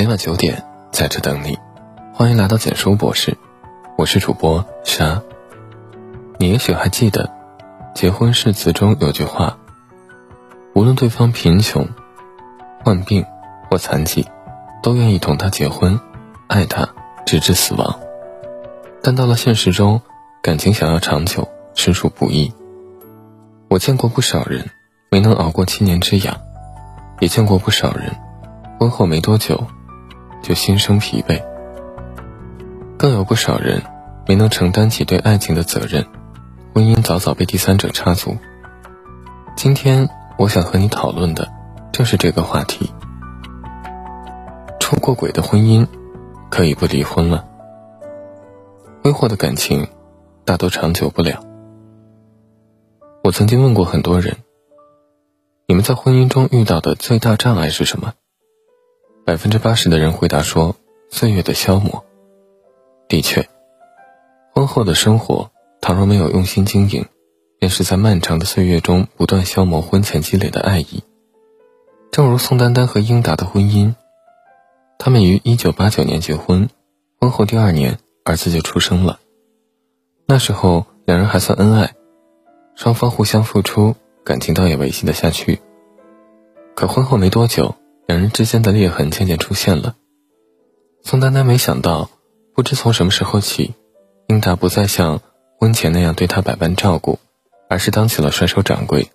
[0.00, 1.58] 每晚九点在这等你，
[2.14, 3.36] 欢迎来到简书博士，
[3.98, 5.20] 我是主播沙。
[6.38, 7.30] 你也许还记得，
[7.94, 9.58] 结婚誓词中有句话：
[10.74, 11.86] 无论对方贫穷、
[12.82, 13.26] 患病
[13.70, 14.26] 或残疾，
[14.82, 16.00] 都愿意同他结婚，
[16.46, 16.88] 爱他
[17.26, 18.00] 直至死亡。
[19.02, 20.00] 但到了现实中，
[20.40, 22.50] 感情想要长久，实属不易。
[23.68, 24.70] 我见过不少人
[25.10, 26.38] 没能熬过七年之痒，
[27.18, 28.16] 也见过不少人
[28.78, 29.62] 婚后没多久。
[30.42, 31.42] 就心生疲惫，
[32.98, 33.82] 更有不少人
[34.26, 36.06] 没能承担起对爱情的责任，
[36.74, 38.36] 婚姻早早被第三者插足。
[39.56, 40.08] 今天
[40.38, 41.48] 我想和你讨论的
[41.92, 42.90] 正是这个话题：
[44.78, 45.86] 出过轨的婚姻
[46.50, 47.44] 可以不离婚了。
[49.02, 49.88] 挥霍的感情
[50.44, 51.42] 大多长久不了。
[53.22, 54.36] 我曾经问过很多人，
[55.66, 58.14] 你们在婚姻中遇到的最大障碍是什么？
[59.30, 60.74] 百分之八十的人回答说
[61.08, 62.04] ：“岁月的消磨。”
[63.06, 63.48] 的确，
[64.52, 67.06] 婚后的生活倘若没有用心经营，
[67.60, 71.04] 便是在漫长的岁月中不断消磨婚前积累的爱意。
[72.10, 73.94] 正如宋丹丹和英达的婚姻，
[74.98, 76.68] 他们于一九八九年结婚，
[77.20, 79.20] 婚后第二年儿子就出生了。
[80.26, 81.94] 那时候两人还算恩爱，
[82.74, 85.60] 双方互相付出，感情倒也维系得下去。
[86.74, 87.76] 可婚后没多久，
[88.10, 89.94] 两人之间的裂痕渐渐出现了。
[91.04, 92.10] 宋丹丹没想到，
[92.56, 93.74] 不知从什么时候起，
[94.26, 95.20] 英达不再像
[95.60, 97.20] 婚前那样对她百般照顾，
[97.68, 99.12] 而是当起了甩手掌柜，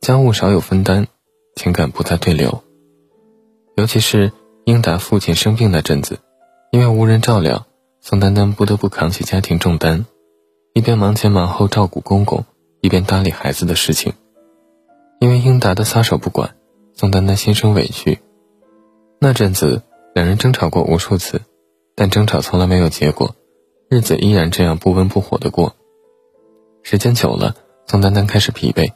[0.00, 1.08] 家务少有分担，
[1.56, 2.64] 情感不再对流。
[3.76, 4.32] 尤其是
[4.64, 6.18] 英达父亲生病那阵子，
[6.70, 7.66] 因为无人照料，
[8.00, 10.06] 宋丹丹不得不扛起家庭重担，
[10.72, 12.46] 一边忙前忙后照顾公公，
[12.80, 14.14] 一边搭理孩子的事情。
[15.20, 16.56] 因为英达的撒手不管。
[17.02, 18.20] 宋丹丹心生委屈。
[19.18, 19.82] 那阵子，
[20.14, 21.40] 两人争吵过无数次，
[21.96, 23.34] 但争吵从来没有结果，
[23.90, 25.74] 日子依然这样不温不火的过。
[26.84, 27.56] 时间久了，
[27.88, 28.92] 宋丹丹开始疲惫，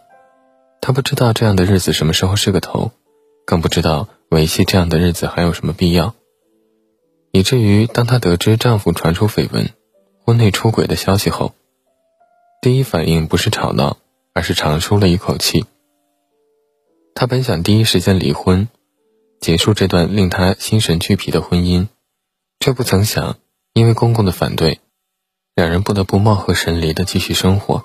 [0.81, 2.93] 她不知道这样的日子什么时候是个头，
[3.45, 6.15] 更不知道维系这样的日子还有什么必要。
[7.33, 9.69] 以至于当她得知丈夫传出绯闻、
[10.25, 11.55] 婚内出轨的消息后，
[12.62, 13.97] 第一反应不是吵闹，
[14.33, 15.65] 而是长舒了一口气。
[17.19, 18.69] 她本想第一时间离婚，
[19.41, 21.88] 结束这段令她心神俱疲的婚姻，
[22.60, 23.37] 却不曾想，
[23.72, 24.81] 因为公公的反对，
[25.54, 27.82] 两人不得不貌合神离的继续生活，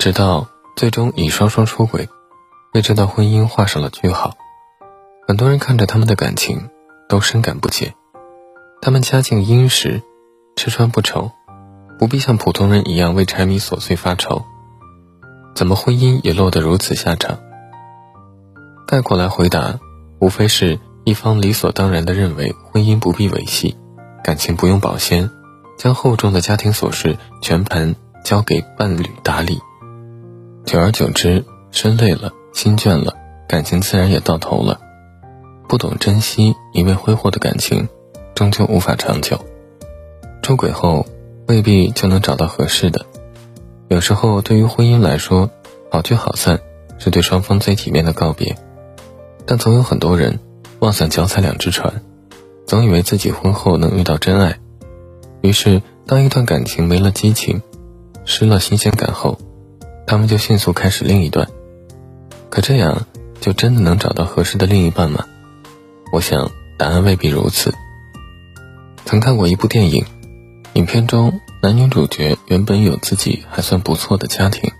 [0.00, 2.08] 直到最终以双双出轨，
[2.72, 4.36] 为这段婚姻画上了句号。
[5.28, 6.70] 很多人看着他们的感情，
[7.08, 7.94] 都深感不解。
[8.82, 10.02] 他们家境殷实，
[10.56, 11.30] 吃穿不愁，
[12.00, 14.44] 不必像普通人一样为柴米琐碎发愁，
[15.54, 17.38] 怎么婚姻也落得如此下场？
[18.86, 19.78] 概括来回答，
[20.18, 23.76] 无非是一方理所当然的认为婚姻不必维系，
[24.22, 25.30] 感情不用保鲜，
[25.76, 29.60] 将厚重的家庭琐事全盘交给伴侣打理。
[30.64, 33.14] 久而久之，身累了，心倦了，
[33.48, 34.80] 感情自然也到头了。
[35.68, 37.88] 不懂珍惜，一味挥霍的感情，
[38.34, 39.38] 终究无法长久。
[40.42, 41.06] 出轨后
[41.48, 43.06] 未必就能找到合适的。
[43.88, 45.50] 有时候，对于婚姻来说，
[45.90, 46.60] 好聚好散
[46.98, 48.56] 是对双方最体面的告别。
[49.46, 50.38] 但总有很多人
[50.78, 52.02] 妄想脚踩两只船，
[52.66, 54.58] 总以为自己婚后能遇到真爱，
[55.42, 57.62] 于是当一段感情没了激情，
[58.24, 59.38] 失了新鲜感后，
[60.06, 61.48] 他们就迅速开始另一段。
[62.50, 63.06] 可这样
[63.40, 65.26] 就真的能找到合适的另一半吗？
[66.12, 67.74] 我想答案未必如此。
[69.04, 70.04] 曾看过一部电影，
[70.74, 74.70] 影片中男女主角原本有自己还算不错的家庭，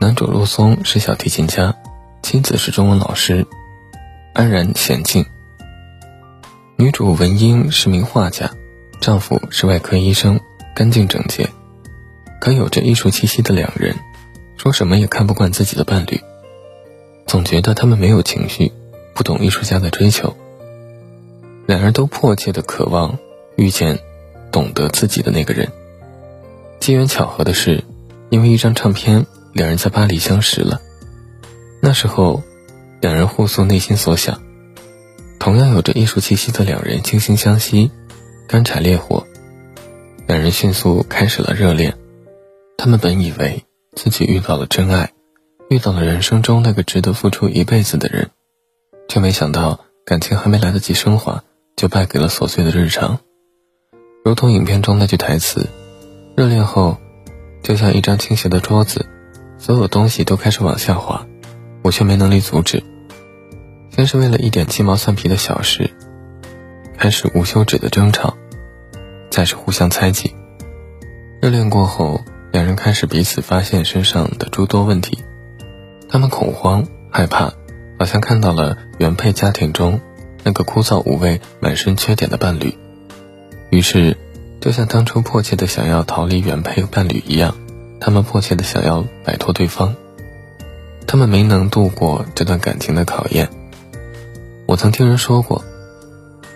[0.00, 1.74] 男主陆松是小提琴家。
[2.28, 3.46] 妻子是中文老师，
[4.34, 5.26] 安然娴静。
[6.74, 8.50] 女主文英是名画家，
[9.00, 10.40] 丈夫是外科医生，
[10.74, 11.48] 干净整洁。
[12.40, 13.94] 可有着艺术气息的两人，
[14.56, 16.20] 说什么也看不惯自己的伴侣，
[17.28, 18.72] 总觉得他们没有情绪，
[19.14, 20.36] 不懂艺术家的追求。
[21.66, 23.20] 两人都迫切的渴望
[23.54, 24.00] 遇见
[24.50, 25.70] 懂得自己的那个人。
[26.80, 27.84] 机缘巧合的是，
[28.30, 30.80] 因为一张唱片，两人在巴黎相识了。
[31.86, 32.42] 那时候，
[33.00, 34.42] 两人互诉内心所想，
[35.38, 37.92] 同样有着艺术气息的两人惺惺相惜，
[38.48, 39.24] 干柴烈火。
[40.26, 41.96] 两人迅速开始了热恋。
[42.76, 43.62] 他们本以为
[43.94, 45.12] 自己遇到了真爱，
[45.70, 48.30] 遇到了人生中那个值得付出一辈子的人，
[49.08, 51.44] 却没想到感情还没来得及升华，
[51.76, 53.20] 就败给了琐碎的日常。
[54.24, 55.68] 如同影片中那句台词
[56.36, 56.96] ：“热恋后，
[57.62, 59.06] 就像一张倾斜的桌子，
[59.56, 61.24] 所有东西都开始往下滑。”
[61.86, 62.82] 我却没能力阻止。
[63.90, 65.88] 先是为了一点鸡毛蒜皮的小事，
[66.98, 68.36] 开始无休止的争吵，
[69.30, 70.34] 再是互相猜忌。
[71.40, 75.18] 热恋过后，两人开始彼此发现身上的诸多问题，
[76.08, 77.52] 他们恐慌害怕，
[78.00, 80.00] 好像看到了原配家庭中
[80.42, 82.76] 那个枯燥无味、满身缺点的伴侣，
[83.70, 84.16] 于是，
[84.60, 87.54] 就像当初迫切的想要逃离原配伴侣一样，
[88.00, 89.94] 他们迫切的想要摆脱对方。
[91.06, 93.48] 他们没能度过这段感情的考验。
[94.66, 95.64] 我曾听人说过，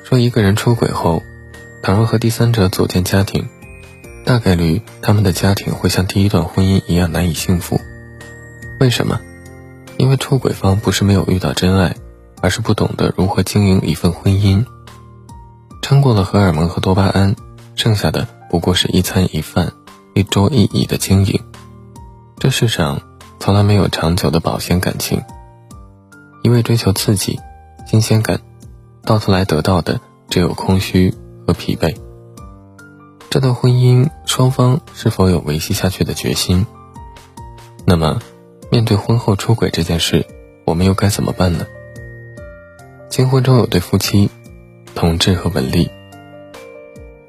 [0.05, 1.23] 说一个人出轨后，
[1.83, 3.49] 倘若和第三者组建家庭，
[4.25, 7.81] 大概率他们的家庭会像第一段婚姻一样难以幸福。
[8.81, 9.21] 为什么？
[9.99, 11.95] 因为出轨方不是没有遇到真爱，
[12.41, 14.65] 而是不懂得如何经营一份婚姻。
[15.83, 17.37] 撑过了荷尔蒙和多巴胺，
[17.77, 19.73] 剩下的不过是一餐一饭、
[20.15, 21.41] 一桌一椅的经营。
[22.39, 23.01] 这世上。
[23.41, 25.25] 从来没有长久的保鲜感情，
[26.43, 27.41] 因为追求刺激、
[27.87, 28.39] 新鲜感，
[29.03, 29.99] 到头来得到的
[30.29, 31.15] 只有空虚
[31.47, 31.97] 和疲惫。
[33.31, 36.67] 这段婚姻双方是否有维系下去的决心？
[37.87, 38.21] 那么，
[38.71, 40.27] 面对婚后出轨这件事，
[40.67, 41.67] 我们又该怎么办呢？
[43.09, 44.31] 金婚中有对夫妻，
[44.95, 45.91] 同志和文丽，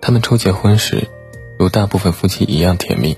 [0.01, 1.07] 他们初结婚时，
[1.57, 3.17] 如大部分夫妻一样甜蜜，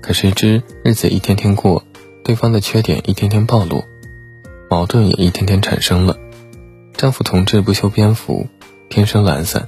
[0.00, 1.82] 可谁知日子一天天过。
[2.24, 3.84] 对方的缺点一天天暴露，
[4.70, 6.16] 矛盾也一天天产生了。
[6.94, 8.46] 丈夫同志不修边幅，
[8.88, 9.64] 天生懒散；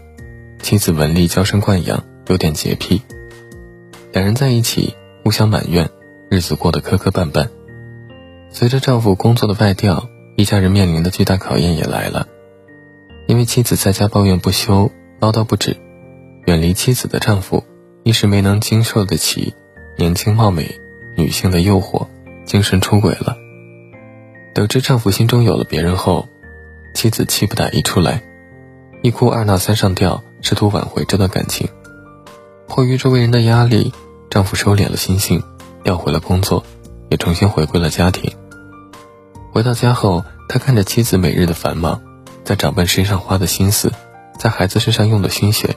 [0.62, 3.03] 妻子文丽娇生惯养，有点洁癖。
[4.11, 5.91] 两人在一起互相埋怨，
[6.31, 7.50] 日子过得磕磕绊绊。
[8.49, 12.26] 随着丈夫工作的外调，一家人面临的巨大考验也来了。
[13.26, 15.76] 因为妻子在家抱怨不休，唠叨不止，
[16.47, 17.64] 远离妻子的丈夫
[18.03, 19.53] 一时没能经受得起
[19.99, 20.81] 年轻貌美
[21.19, 22.06] 女性的诱惑。
[22.46, 23.37] 精神出轨了。
[24.54, 26.28] 得知丈夫心中有了别人后，
[26.94, 28.22] 妻子气不打一处来，
[29.02, 31.69] 一哭二闹三上吊，试图挽回这段感情。
[32.66, 33.93] 迫于周围人的压力，
[34.31, 35.43] 丈夫收敛了心性，
[35.84, 36.64] 调回了工作，
[37.10, 38.32] 也重新回归了家庭。
[39.52, 42.00] 回到家后，他看着妻子每日的繁忙，
[42.44, 43.93] 在长辈身上花的心思，
[44.38, 45.76] 在孩子身上用的心血，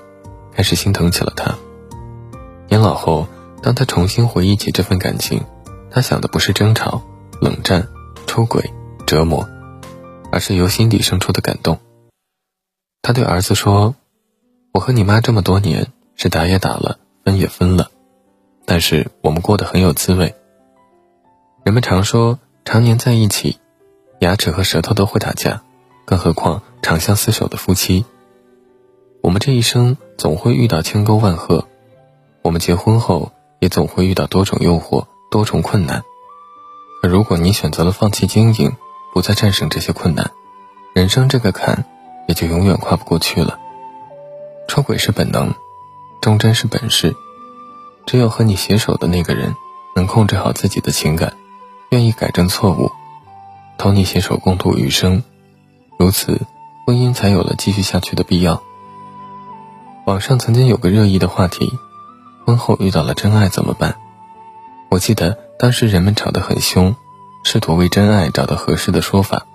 [0.55, 1.55] 开始心疼起了他。
[2.69, 3.27] 年老后，
[3.61, 5.43] 当他重新回忆起这份感情。
[5.91, 7.01] 他想的不是争吵、
[7.41, 7.87] 冷战、
[8.27, 8.71] 出轨、
[9.07, 9.49] 折磨，
[10.31, 11.79] 而是由心底生出的感动。
[13.01, 13.95] 他对儿子说
[14.71, 17.89] ：“我和你妈这么多年，是打也打了，分也分了，
[18.65, 20.35] 但是我们过得很有滋味。
[21.63, 23.57] 人们常说，常年在一起，
[24.19, 25.63] 牙齿和舌头都会打架，
[26.05, 28.05] 更何况长相厮守的夫妻。
[29.21, 31.65] 我们这一生总会遇到千沟万壑，
[32.43, 36.03] 我们结婚后也总会遇到多种诱惑。”多重困难，
[37.01, 38.75] 可如果你选择了放弃经营，
[39.13, 40.31] 不再战胜这些困难，
[40.93, 41.85] 人生这个坎
[42.27, 43.59] 也就永远跨不过去了。
[44.67, 45.53] 出轨是本能，
[46.19, 47.15] 忠贞是本事，
[48.07, 49.55] 只有和你携手的那个人
[49.95, 51.33] 能控制好自己的情感，
[51.89, 52.91] 愿意改正错误，
[53.77, 55.23] 同你携手共度余生，
[55.99, 56.41] 如此，
[56.87, 58.63] 婚姻才有了继续下去的必要。
[60.05, 61.71] 网上曾经有个热议的话题：
[62.45, 63.95] 婚后遇到了真爱怎么办？
[64.89, 66.95] 我记得当时人们吵得很凶，
[67.43, 69.45] 试图为真爱找到合适的说法。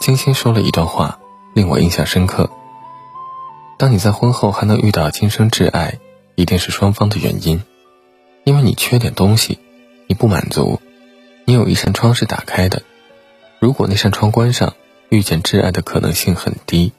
[0.00, 1.20] 金星说了一段话，
[1.54, 2.50] 令我印象深刻。
[3.78, 5.98] 当你在婚后还能遇到今生挚爱，
[6.34, 7.62] 一定是双方的原因，
[8.44, 9.58] 因为你缺点东西，
[10.08, 10.80] 你不满足，
[11.44, 12.82] 你有一扇窗是打开的，
[13.60, 14.74] 如果那扇窗关上，
[15.08, 16.92] 遇见挚爱的可能性很低。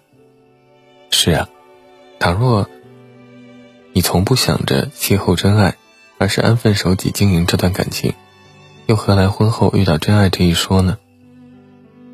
[1.09, 1.49] 是啊，
[2.19, 2.69] 倘若
[3.91, 5.75] 你从不想着邂逅真爱。
[6.23, 8.13] 而是安分守己经营这段感情，
[8.85, 10.97] 又何来婚后遇到真爱这一说呢？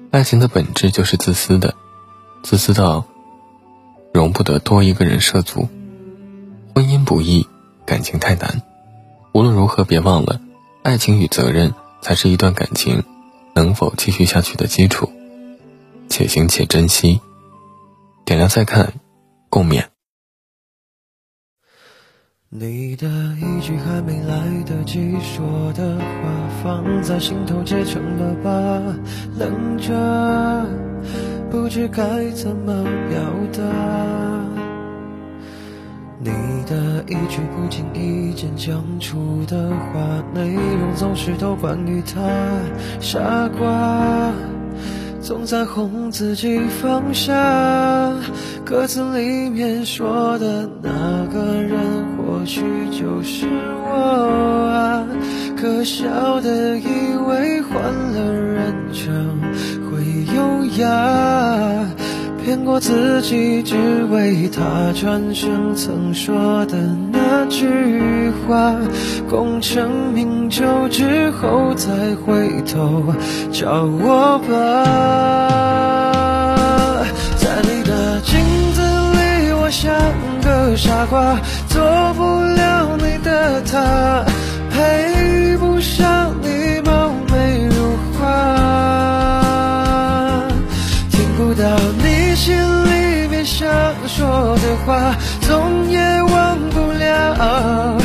[0.10, 1.76] 爱情的本质就是自私的，
[2.42, 3.06] 自私到
[4.12, 5.70] 容不得多一个人涉足。
[6.74, 7.46] 婚姻不易，
[7.86, 8.64] 感情太难。
[9.32, 10.42] 无论如何，别忘了，
[10.82, 13.04] 爱情与责任才是一段感情
[13.54, 15.12] 能否继续下去的基础。
[16.10, 17.22] 且行且珍惜。
[18.26, 18.94] 点亮再看，
[19.52, 19.84] 共勉。
[22.52, 26.04] 你的一句还没来得及说的话，
[26.64, 28.50] 放在心头结成了疤，
[29.38, 30.66] 冷着，
[31.52, 33.20] 不知该怎么表
[33.54, 33.62] 达。
[36.18, 36.32] 你
[36.66, 42.20] 的一句不经意间讲出的话，内容总是都关于他，
[43.00, 44.34] 傻瓜。
[45.30, 47.32] 总在哄自己放下，
[48.66, 50.90] 歌词里面说的那
[51.28, 51.78] 个人，
[52.18, 53.46] 或许就是
[53.86, 55.06] 我啊。
[55.56, 59.40] 可笑的以为换了人称
[59.92, 60.02] 会
[60.36, 61.86] 优雅，
[62.44, 63.76] 骗过自己，只
[64.10, 66.76] 为他转身曾说的
[67.09, 67.09] 那
[67.50, 68.74] 句话。
[69.30, 71.92] 功成名就之后再
[72.26, 73.14] 回头
[73.52, 74.56] 找我吧。
[77.38, 78.40] 在你的镜
[78.74, 79.94] 子里，我像
[80.42, 81.80] 个傻瓜，做
[82.16, 84.26] 不了你的他，
[84.72, 88.28] 配不上你貌美如花，
[91.12, 91.64] 听不到
[92.04, 93.70] 你心里面想
[94.08, 95.69] 说的话，总
[97.40, 97.99] 了，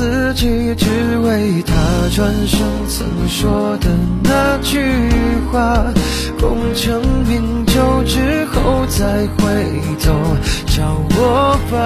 [0.00, 1.74] 自己，只为他
[2.16, 3.90] 转身曾说的
[4.22, 4.80] 那句
[5.52, 5.92] 话。
[6.40, 9.44] 功成名就之后再回
[10.02, 10.10] 头
[10.66, 11.76] 找我吧。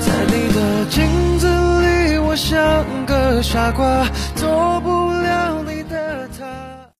[0.00, 0.58] 在你的
[0.90, 1.06] 镜
[1.38, 5.12] 子里，我像个傻瓜做不，